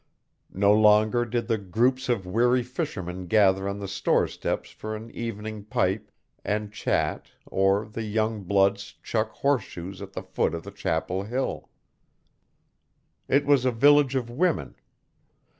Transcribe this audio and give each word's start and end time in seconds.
No 0.55 0.73
longer 0.73 1.25
did 1.25 1.47
the 1.47 1.59
groups 1.59 2.09
of 2.09 2.25
weary 2.25 2.63
fishermen 2.63 3.27
gather 3.27 3.69
on 3.69 3.77
the 3.77 3.87
store 3.87 4.27
steps 4.27 4.71
for 4.71 4.95
an 4.95 5.11
evening 5.11 5.63
pipe 5.63 6.09
and 6.43 6.73
chat 6.73 7.27
or 7.45 7.85
the 7.85 8.01
young 8.01 8.41
bloods 8.41 8.95
chuck 9.03 9.29
horseshoes 9.29 10.01
at 10.01 10.13
the 10.13 10.23
foot 10.23 10.55
of 10.55 10.63
the 10.63 10.71
chapel 10.71 11.21
hill. 11.21 11.69
It 13.27 13.45
was 13.45 13.63
a 13.63 13.69
village 13.71 14.15
of 14.15 14.27
women. 14.27 14.73